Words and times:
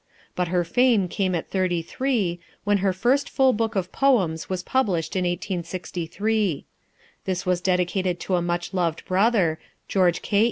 But 0.35 0.47
her 0.47 0.63
fame 0.63 1.07
came 1.07 1.35
at 1.35 1.51
thirty 1.51 1.83
three, 1.83 2.39
when 2.63 2.79
her 2.79 2.91
first 2.91 3.29
full 3.29 3.53
book 3.53 3.75
of 3.75 3.91
Poems 3.91 4.49
was 4.49 4.63
published 4.63 5.15
in 5.15 5.25
1863. 5.25 6.65
This 7.25 7.45
was 7.45 7.61
dedicated 7.61 8.19
to 8.21 8.33
a 8.33 8.41
much 8.41 8.73
loved 8.73 9.05
brother, 9.05 9.59
George 9.87 10.23
K. 10.23 10.39